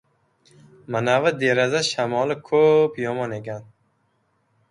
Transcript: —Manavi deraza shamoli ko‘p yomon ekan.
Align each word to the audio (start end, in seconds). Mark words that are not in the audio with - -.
—Manavi 0.95 1.31
deraza 1.43 1.81
shamoli 1.89 2.37
ko‘p 2.49 2.99
yomon 3.05 3.35
ekan. 3.41 3.71